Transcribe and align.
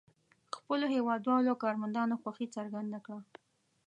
خپلو 0.55 0.85
هېوادوالو 0.95 1.51
او 1.51 1.61
کارمندانو 1.63 2.19
خوښي 2.21 2.47
څرګنده 2.55 2.99
کړه. 3.05 3.19